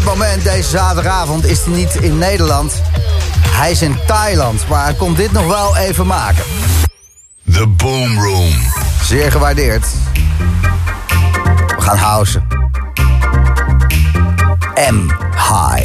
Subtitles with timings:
[0.00, 2.82] dit moment, deze zaterdagavond, is hij niet in Nederland.
[3.48, 6.44] Hij is in Thailand, maar hij komt dit nog wel even maken.
[7.52, 8.52] The Boom Room.
[9.02, 9.86] Zeer gewaardeerd.
[11.76, 12.46] We gaan housen.
[14.90, 15.08] M.
[15.34, 15.79] High.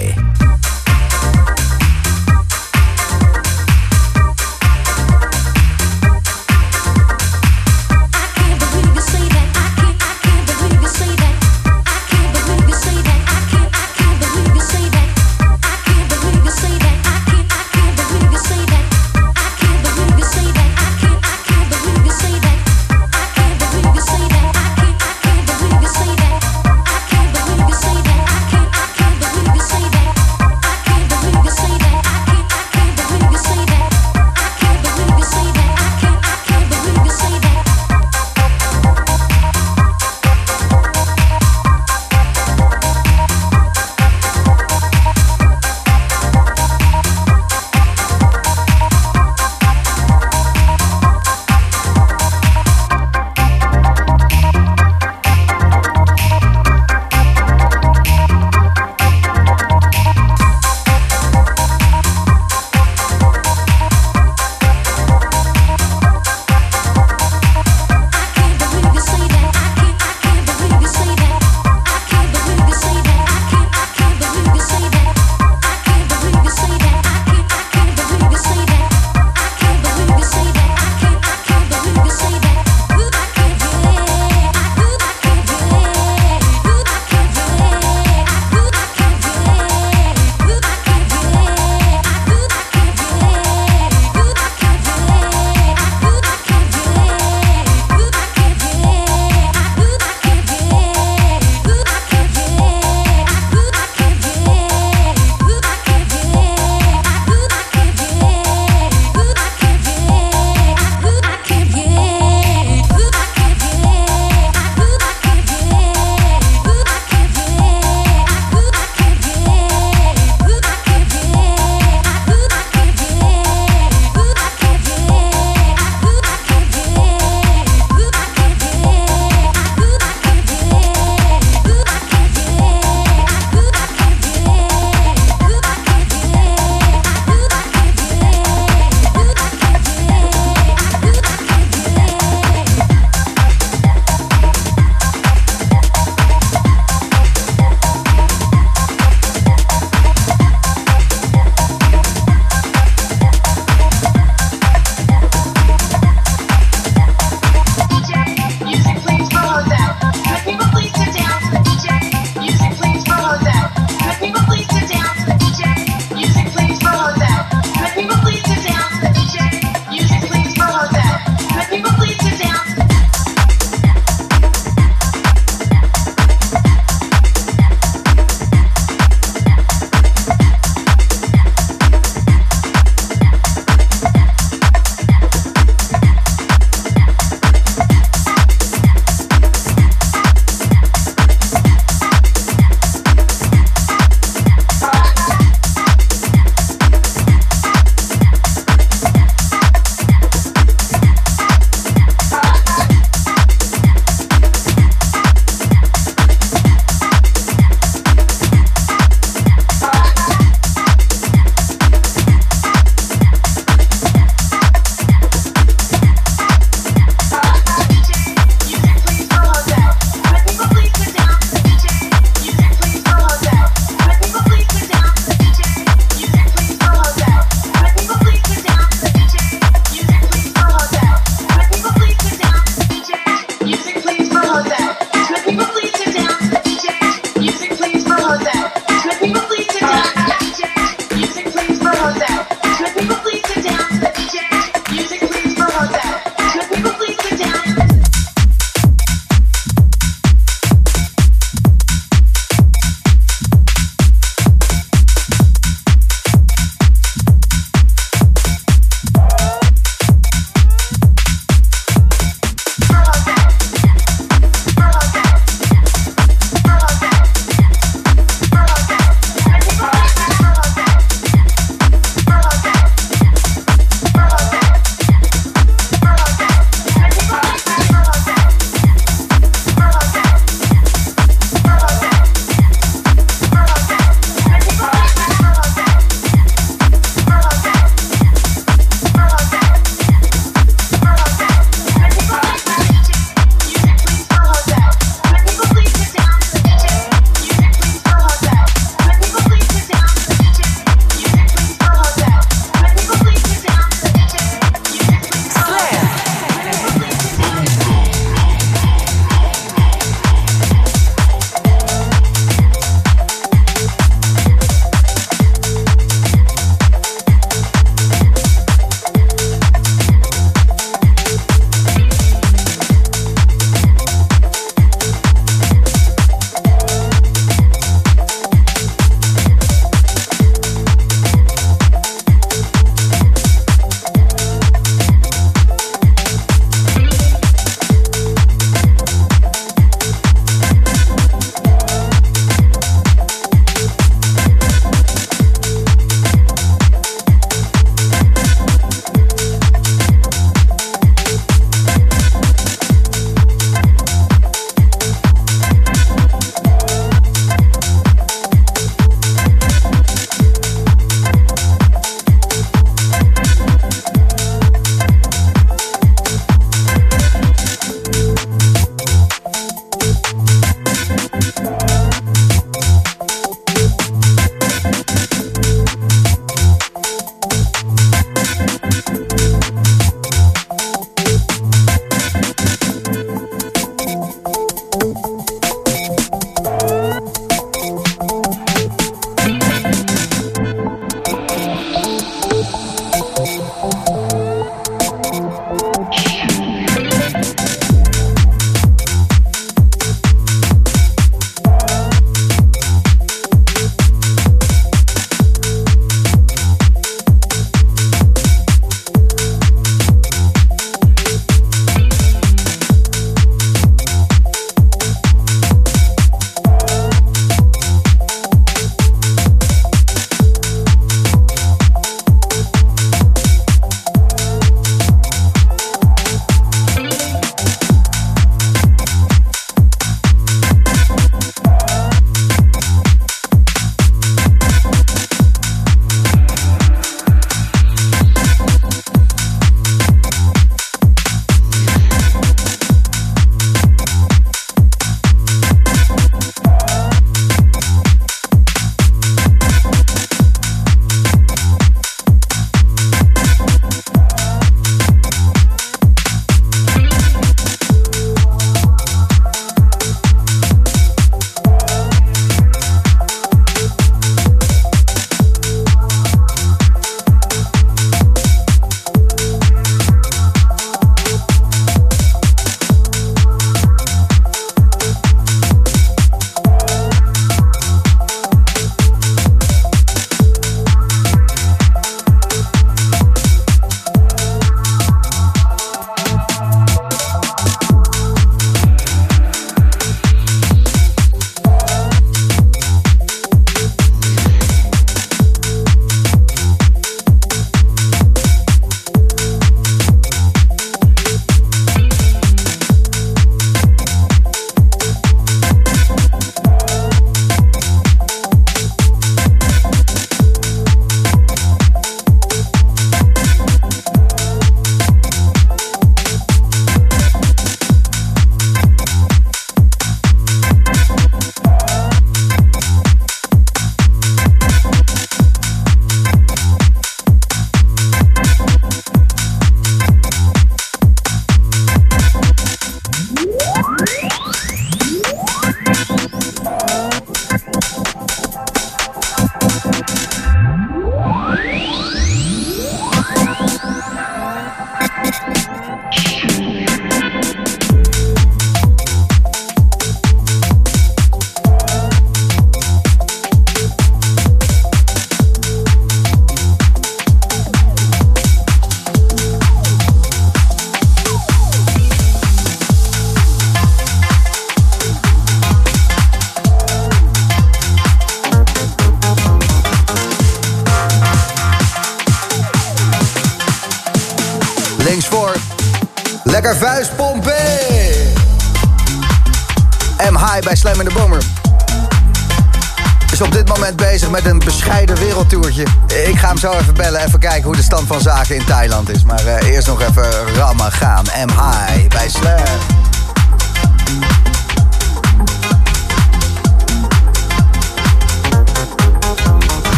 [586.71, 589.24] zo even bellen, even kijken hoe de stand van zaken in Thailand is.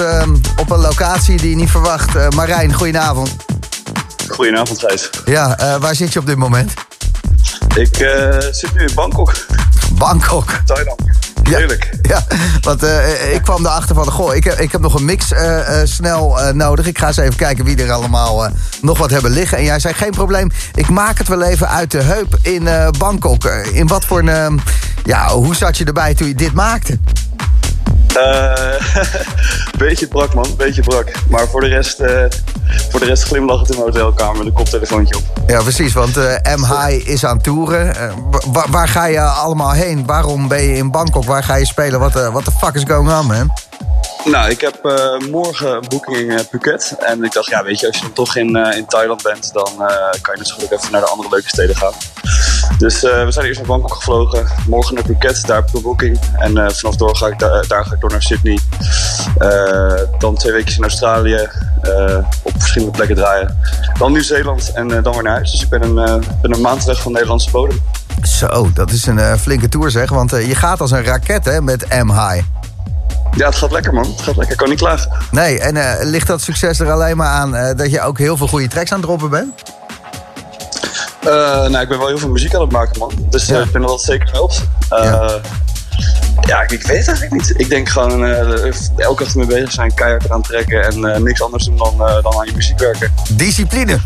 [0.00, 0.22] Uh,
[0.56, 2.16] op een locatie die je niet verwacht.
[2.16, 3.36] Uh, Marijn, goedenavond.
[4.28, 5.10] Goedenavond, Gijs.
[5.24, 6.72] Ja, uh, waar zit je op dit moment?
[7.76, 7.96] Ik
[8.50, 9.34] zit nu in Bangkok.
[9.92, 10.60] Bangkok?
[10.64, 11.02] Thailand.
[11.42, 11.90] Heerlijk.
[12.02, 12.82] Ja, ja want
[13.32, 14.10] ik kwam erachter van...
[14.10, 15.32] Goh, ik heb, ik heb nog een mix
[15.84, 16.86] snel nodig.
[16.86, 18.48] Ik ga eens even kijken wie er allemaal
[18.82, 19.58] nog wat hebben liggen.
[19.58, 20.50] En jij zei, geen probleem.
[20.74, 23.44] Ik maak het wel even uit de heup in Bangkok.
[23.72, 24.60] in wat voor een...
[25.04, 26.98] ja, hoe zat je erbij toen je dit maakte?
[28.20, 28.74] Uh,
[29.84, 30.46] beetje brak, man.
[30.56, 31.12] Beetje brak.
[31.28, 32.24] Maar voor de rest, uh,
[32.90, 35.22] voor de rest glimlachend in mijn hotelkamer met een koptelefoontje op.
[35.46, 35.92] Ja, precies.
[35.92, 37.94] Want uh, M-High is aan toeren.
[38.52, 40.06] Waar, waar, ga je allemaal heen?
[40.06, 41.24] Waarom ben je in Bangkok?
[41.24, 42.00] Waar ga je spelen?
[42.00, 43.52] Wat what the fuck is going on, man?
[44.24, 46.94] Nou, ik heb uh, morgen een boeking in Phuket.
[46.98, 49.52] En ik dacht, ja, weet je, als je dan toch in, uh, in Thailand bent,
[49.52, 49.70] dan
[50.22, 51.92] kan je gelukkig even naar de andere leuke steden gaan.
[52.78, 54.46] Dus we zijn eerst naar Bangkok gevlogen.
[54.66, 56.18] Morgen naar Phuket, daar een boeking.
[56.38, 58.58] En vanaf door ga ik da daar ga ik door naar Sydney.
[60.18, 61.48] dan twee weken in Australië.
[62.42, 63.58] op verschillende plekken draaien.
[63.98, 65.50] Dan Nieuw-Zeeland en dan weer naar huis.
[65.50, 67.80] Dus ik ben een, ben een maand weg van Nederlandse bodem.
[68.22, 70.10] Zo, dat is een flinke tour zeg.
[70.10, 72.42] Want je gaat als een raket hè, met M-High.
[73.36, 74.04] Ja, het gaat lekker man.
[74.04, 74.52] Het gaat lekker.
[74.52, 75.12] Ik kan niet klagen.
[75.30, 78.68] Nee, en ligt dat succes er alleen maar aan dat je ook heel veel goede
[78.68, 79.62] tracks aan het droppen bent?
[81.24, 81.30] Uh,
[81.68, 83.12] nou, ik ben wel heel veel muziek aan het maken man.
[83.30, 83.58] Dus ja.
[83.58, 84.68] ik vind dat dat zeker helpt.
[84.88, 85.40] Ja.
[86.40, 86.62] ja.
[86.62, 87.52] ik weet het eigenlijk niet.
[87.56, 88.24] Ik denk gewoon
[88.96, 92.46] elke dag mee bezig zijn, keihard eraan trekken en niks anders doen dan, dan aan
[92.46, 93.12] je muziek werken.
[93.28, 93.98] Discipline.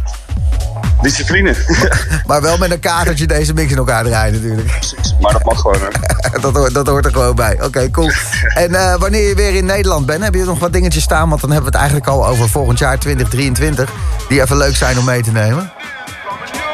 [1.03, 1.55] Discipline.
[2.27, 4.66] maar wel met een katertje deze mix in elkaar draaien natuurlijk.
[4.66, 5.79] Precies, maar dat mag gewoon.
[5.81, 5.88] Hè.
[6.40, 7.62] dat, hoort, dat hoort er gewoon bij.
[7.62, 8.11] Oké, cool.
[8.64, 11.29] en uh, wanneer je weer in Nederland bent, heb je nog wat dingetjes staan?
[11.29, 13.90] Want dan hebben we het eigenlijk al over volgend jaar 2023.
[14.29, 15.72] Die even leuk zijn om mee te nemen.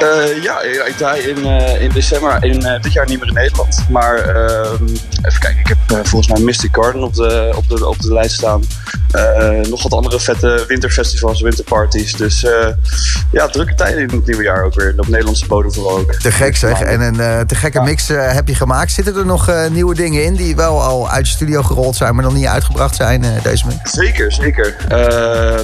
[0.03, 3.35] Uh, ja, ik draai in, uh, in december in, uh, dit jaar niet meer in
[3.35, 3.85] Nederland.
[3.91, 4.85] Maar ehm,
[5.23, 8.35] even kijken, ik heb volgens mij Mystic Garden op de, op de, op de lijst
[8.35, 8.63] staan.
[9.69, 12.13] nog wat andere vette winterfestivals, winterparties.
[12.13, 12.47] Dus
[13.33, 14.95] ja, drukke tijden in het nieuwe jaar ook weer.
[14.97, 16.15] Op Nederlandse bodem vooral ook.
[16.15, 16.81] Te gek zeg.
[16.81, 18.93] En een te gekke mix heb je gemaakt.
[18.93, 22.25] Zitten er nog nieuwe dingen in die wel al uit je studio gerold zijn, maar
[22.25, 23.91] nog niet uitgebracht zijn, deze mix?
[23.91, 24.77] Zeker, zeker.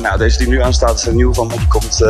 [0.02, 1.48] nou, deze die nu aanstaat is een nieuw van.
[1.48, 2.00] Die komt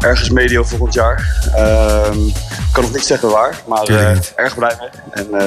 [0.00, 1.50] ergens medio volgend jaar.
[1.56, 4.88] Um, ik kan nog niet zeggen waar, maar uh, erg blij mee.
[5.10, 5.44] En uh,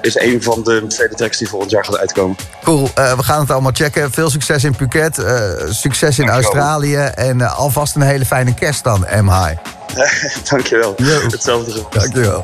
[0.00, 2.36] is een van de tweede tracks die volgend jaar gaat uitkomen.
[2.62, 4.12] Cool, uh, we gaan het allemaal checken.
[4.12, 5.24] Veel succes in Phuket,
[5.68, 6.28] succes in.
[6.28, 9.54] Australië en alvast een hele fijne kerst dan, M-High.
[10.50, 10.94] Dankjewel.
[10.96, 11.20] Yo.
[11.20, 11.90] Hetzelfde gevoel.
[11.90, 12.42] Dankjewel.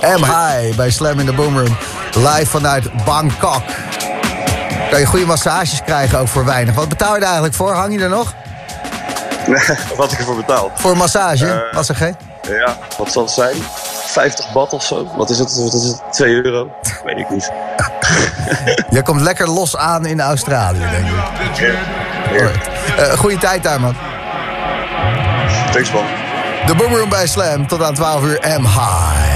[0.00, 1.76] M-High bij Slam in the Boomroom.
[2.14, 3.62] Live vanuit Bangkok.
[4.90, 6.74] Kan je goede massages krijgen ook voor weinig.
[6.74, 7.72] Wat betaal je er eigenlijk voor?
[7.72, 8.34] Hang je er nog?
[9.96, 10.70] Wat ik ervoor betaal.
[10.74, 11.46] Voor massage?
[11.46, 12.16] Uh, Was er geen?
[12.48, 13.56] Ja, wat zal het zijn?
[14.06, 15.06] 50 bad of zo?
[15.16, 15.54] Wat is het?
[15.54, 16.02] Wat is het?
[16.10, 16.68] 2 euro?
[17.04, 17.52] Weet ik niet.
[18.96, 21.56] Je komt lekker los aan in Australië, denk ik.
[21.56, 21.72] Ja.
[22.36, 22.50] ja.
[22.98, 23.96] Uh, goeie tijd daar, man.
[25.72, 26.04] Thanks, man.
[26.66, 29.33] De Boomroom bij Slam tot aan 12 uur M-High.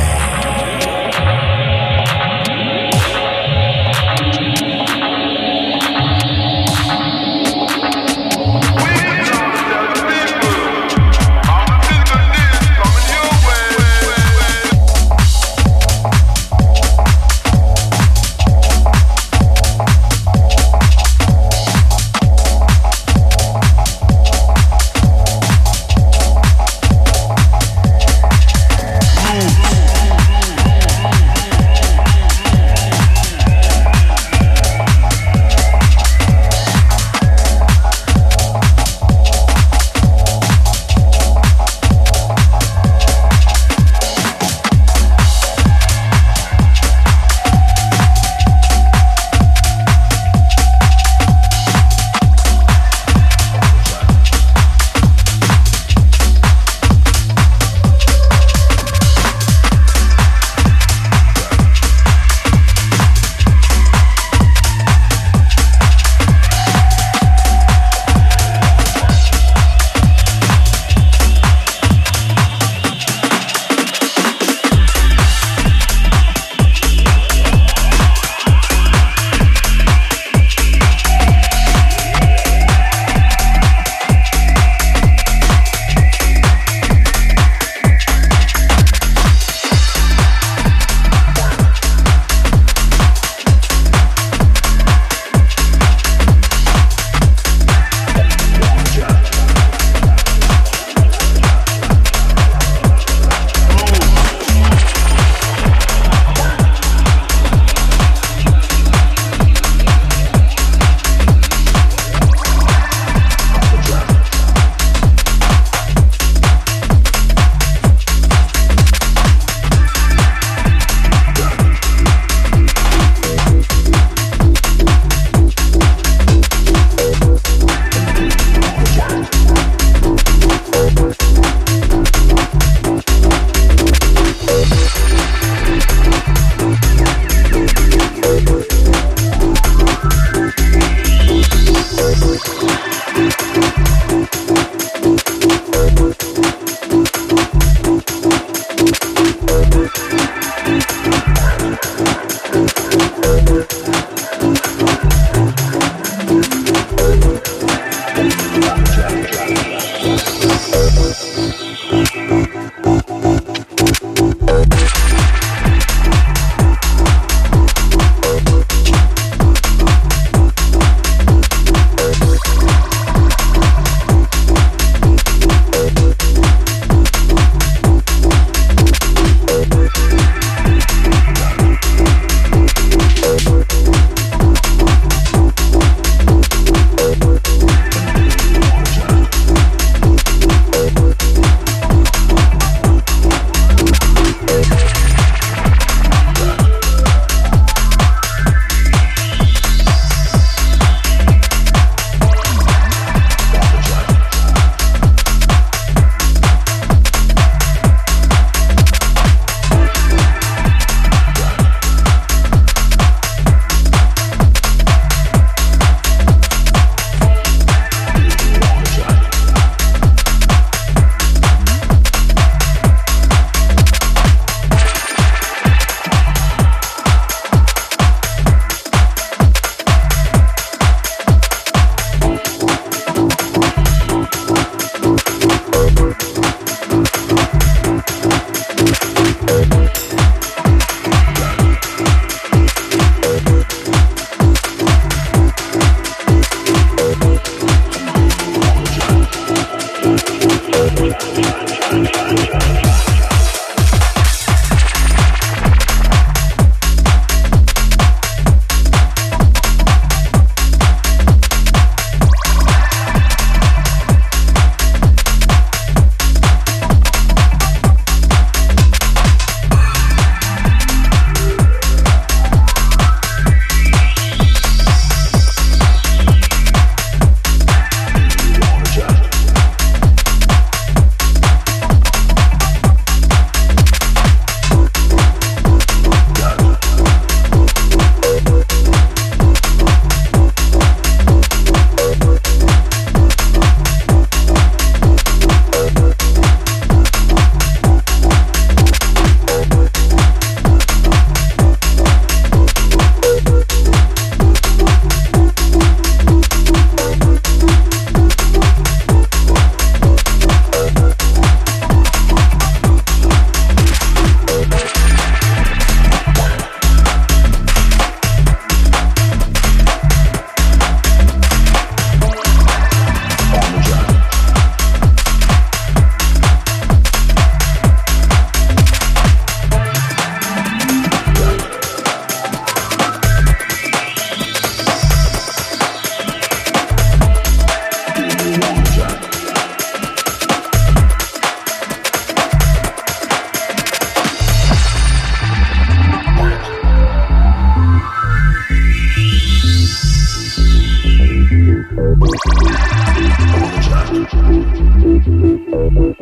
[355.70, 356.17] Thank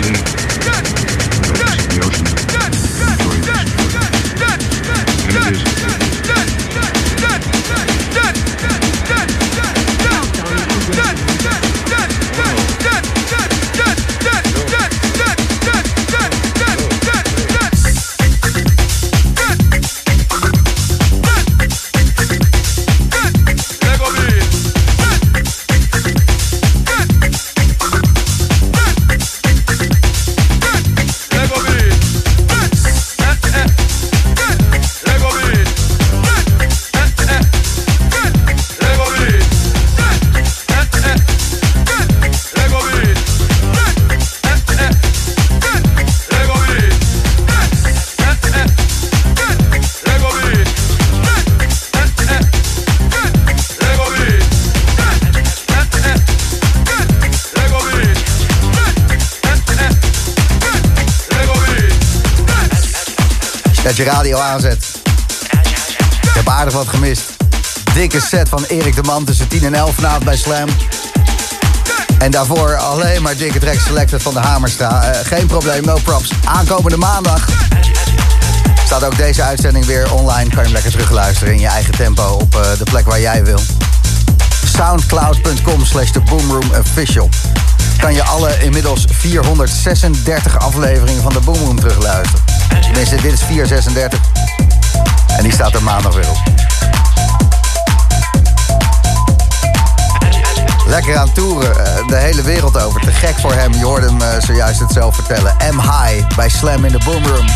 [0.00, 0.39] je
[68.70, 70.68] Erik de Man tussen 10 en 11 vanavond bij Slam.
[72.18, 75.10] En daarvoor alleen maar dikke track selected van de Hamerstra.
[75.10, 76.30] Uh, geen probleem, no props.
[76.44, 77.48] Aankomende maandag
[78.84, 80.48] staat ook deze uitzending weer online.
[80.50, 83.44] Kan je hem lekker terugluisteren in je eigen tempo op uh, de plek waar jij
[83.44, 83.60] wil.
[84.64, 87.28] Soundcloud.com slash The Boomroom Official.
[87.98, 92.44] Kan je alle inmiddels 436 afleveringen van de Boomroom terugluisteren.
[92.80, 94.20] Tenminste, dit is 436.
[95.36, 96.59] En die staat er maandag weer op.
[100.90, 103.00] Lekker aan toeren, eh, de hele wereld over.
[103.00, 105.56] Te gek voor hem, je hoorde hem eh, zojuist het zelf vertellen.
[105.70, 107.46] M High bij Slam in de Boomroom.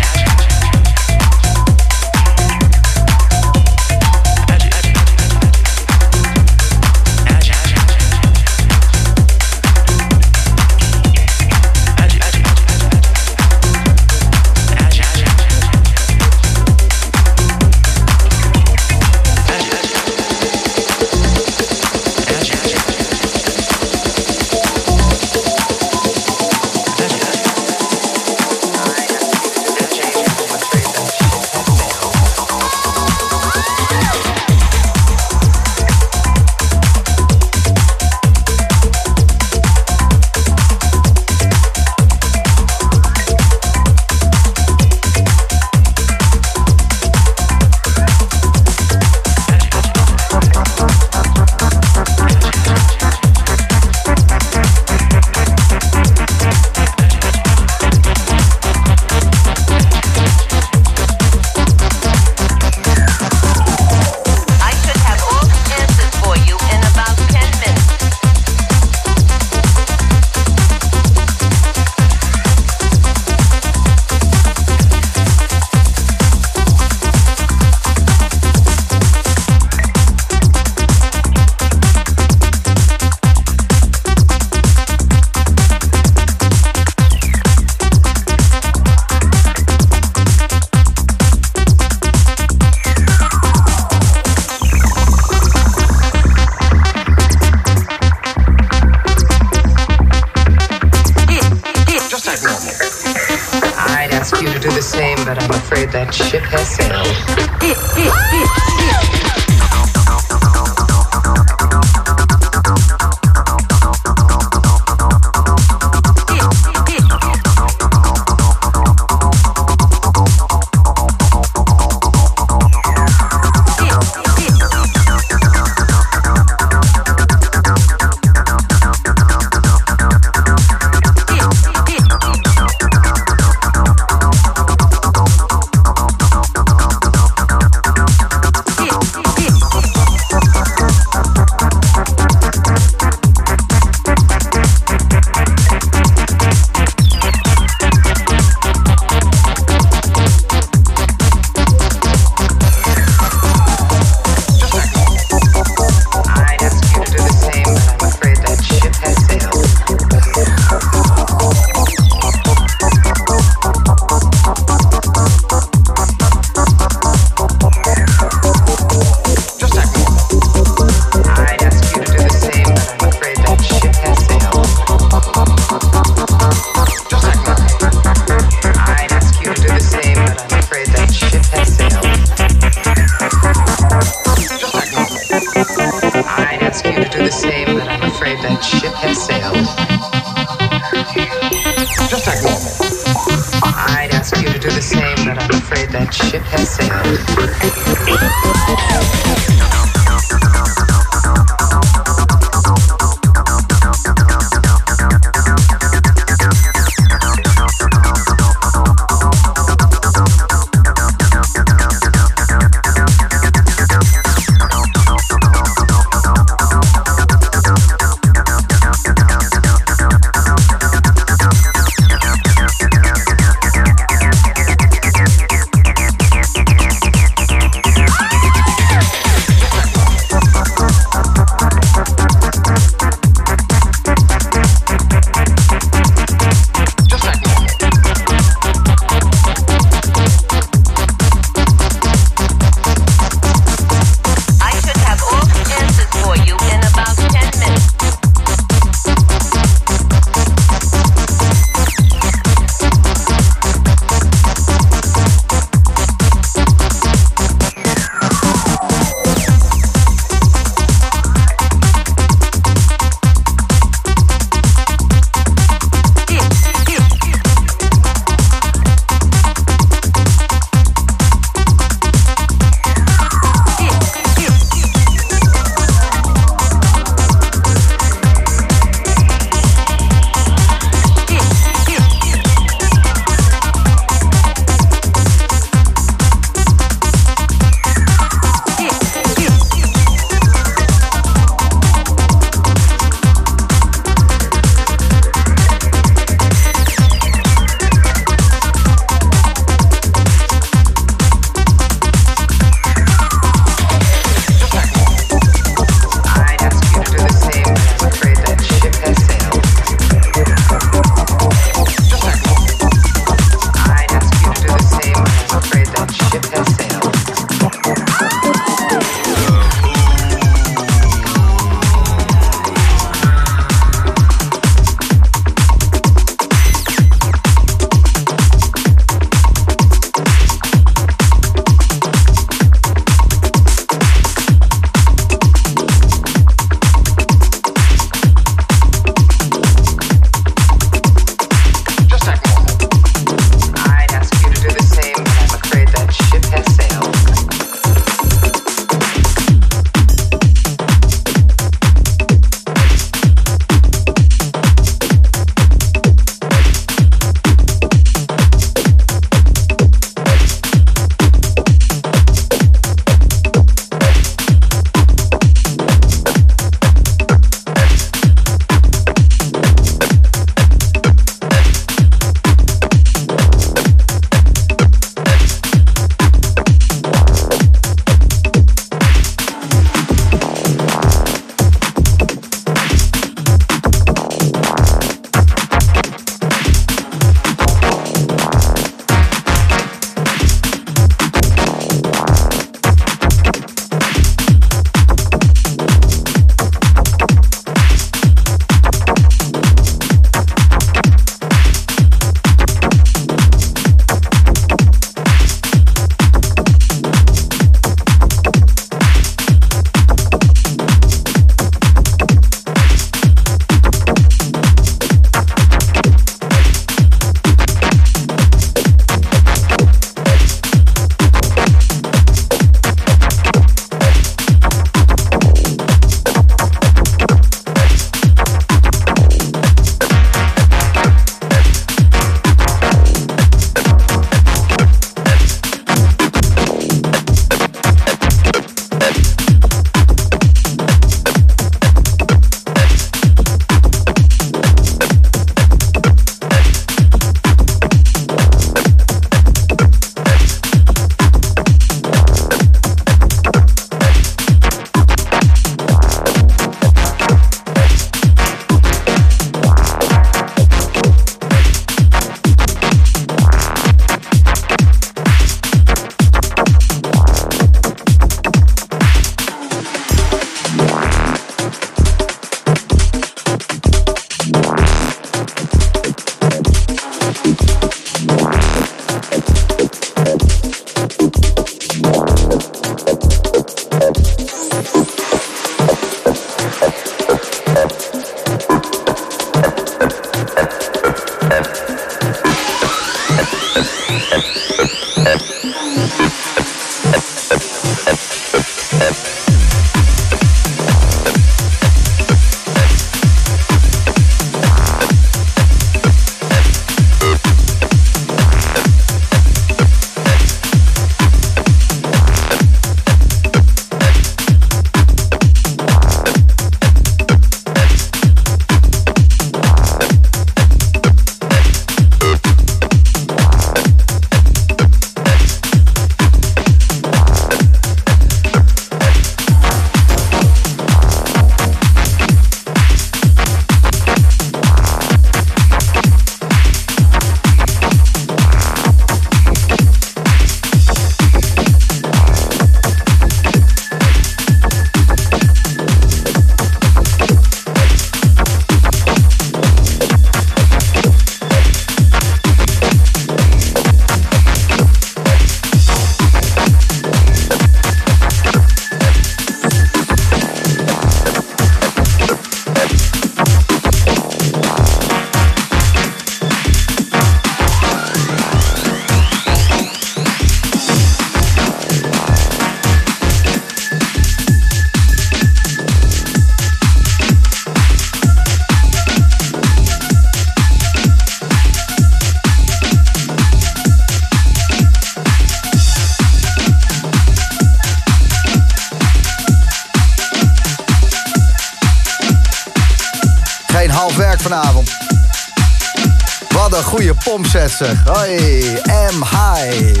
[597.32, 598.04] Pompset zeg.
[598.04, 598.62] Hoi,
[599.10, 600.00] M High.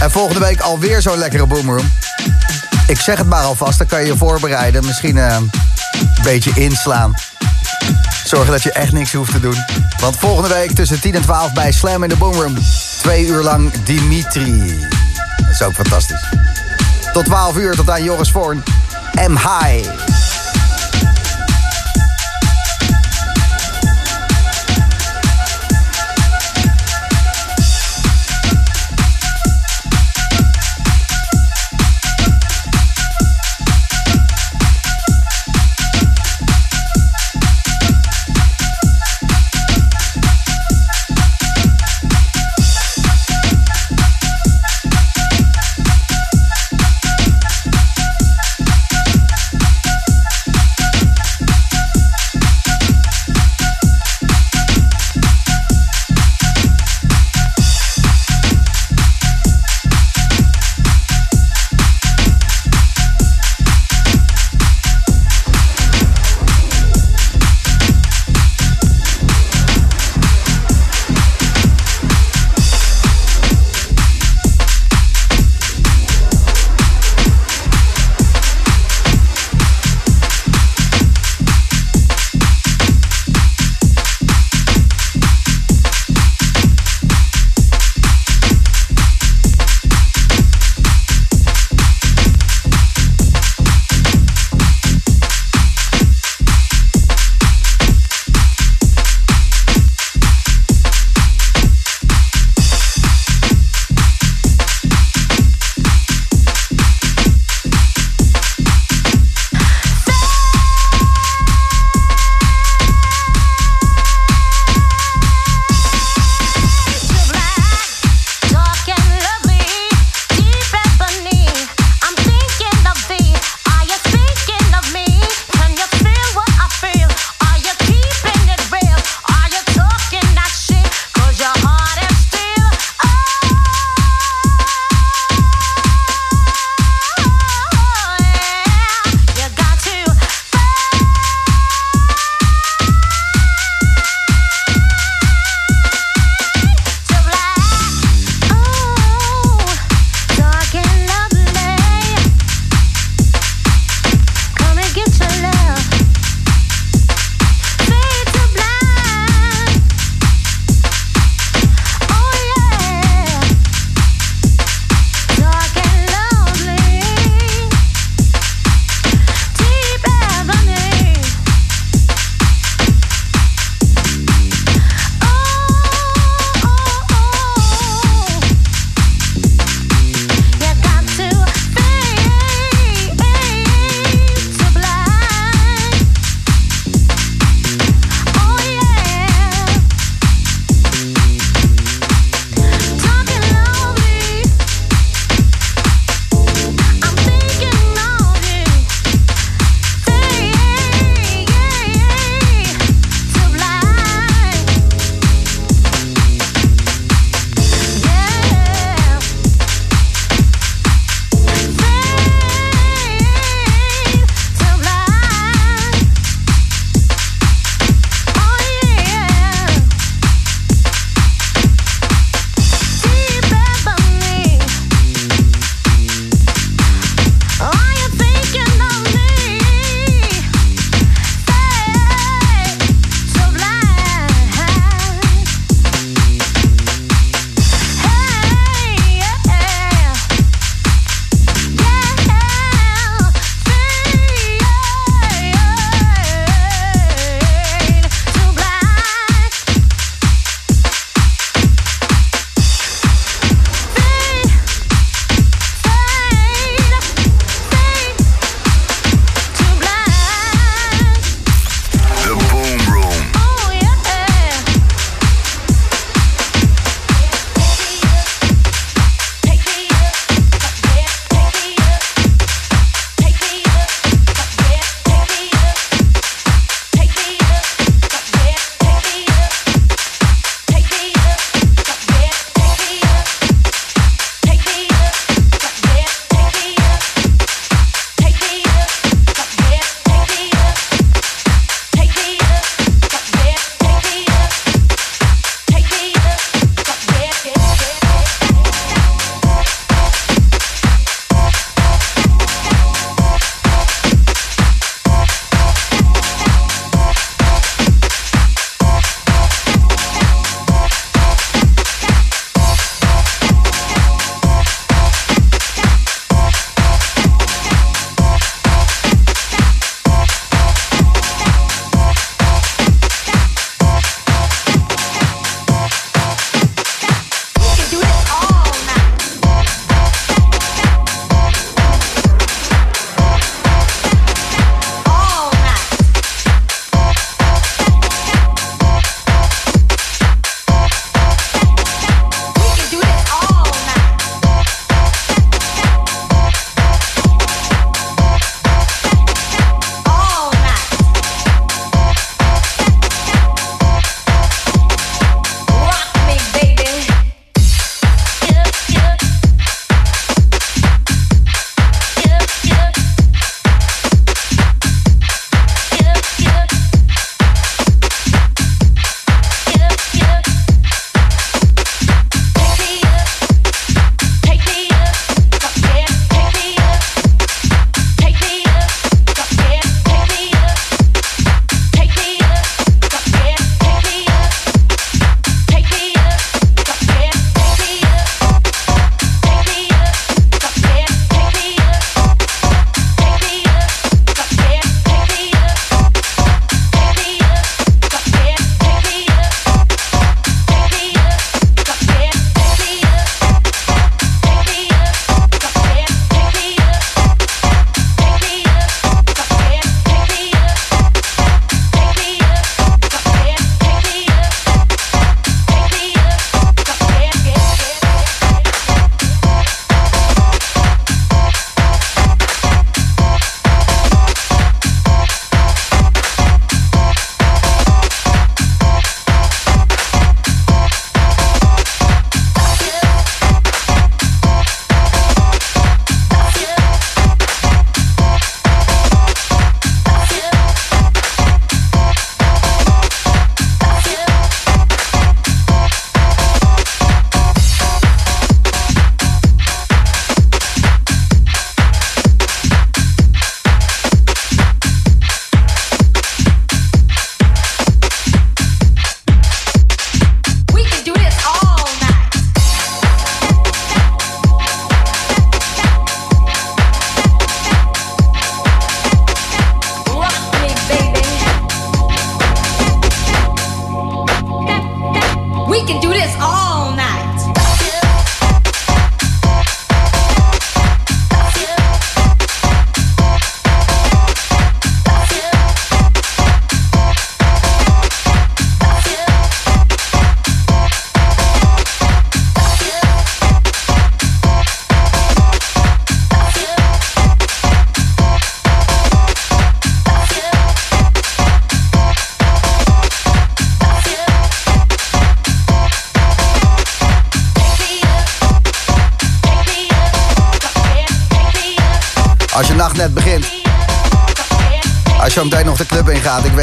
[0.00, 1.92] En volgende week alweer zo'n lekkere boomroom.
[2.86, 4.84] Ik zeg het maar alvast, dan kan je je voorbereiden.
[4.84, 5.50] Misschien eh, een
[6.22, 7.14] beetje inslaan.
[8.24, 9.64] Zorgen dat je echt niks hoeft te doen.
[10.00, 12.56] Want volgende week tussen 10 en 12 bij Slam in de Boomroom.
[12.98, 14.78] Twee uur lang Dimitri.
[15.36, 16.24] Dat is ook fantastisch.
[17.12, 18.62] Tot 12 uur, tot aan Joris Voorn.
[19.28, 20.05] M High.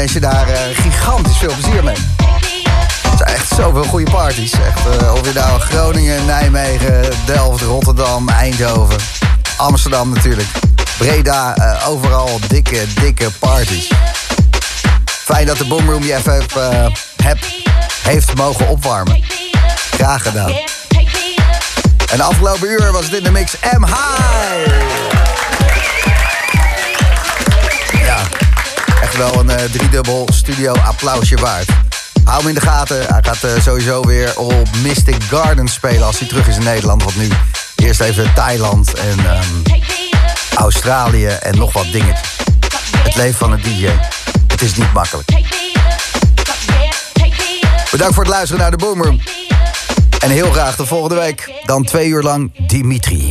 [0.04, 1.96] Wens je daar eh, gigantisch veel plezier mee.
[3.08, 4.52] Het zijn echt zoveel goede parties.
[4.52, 8.96] Echt, eh, of je nou Groningen, Nijmegen, Delft, Rotterdam, Eindhoven,
[9.56, 10.48] Amsterdam natuurlijk.
[10.98, 13.88] Breda, eh, overal dikke, dikke parties.
[15.04, 16.92] Fijn dat de Boomroom je even
[18.02, 19.24] heeft mogen opwarmen.
[19.90, 20.52] Graag gedaan.
[22.10, 23.84] En de afgelopen uur was in de mix M
[29.16, 31.68] wel een eh, driedubbel studio applausje waard.
[32.24, 33.06] Hou hem in de gaten.
[33.06, 37.02] Hij gaat eh, sowieso weer op Mystic Garden spelen als hij terug is in Nederland.
[37.02, 37.28] Want nu
[37.74, 39.82] eerst even Thailand en ehm,
[40.54, 42.28] Australië en nog wat dingetjes.
[42.98, 43.88] Het leven van een DJ.
[44.46, 45.28] Het is niet makkelijk.
[47.90, 49.20] Bedankt voor het luisteren naar de Boomroom.
[50.18, 51.52] En heel graag de volgende week.
[51.64, 53.28] Dan twee uur lang Dimitri.